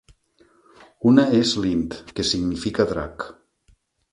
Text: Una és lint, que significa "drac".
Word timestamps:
Una 1.11 1.25
és 1.41 1.53
lint, 1.65 1.85
que 2.21 2.27
significa 2.31 2.89
"drac". 2.93 3.29